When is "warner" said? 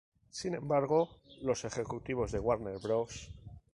2.39-2.79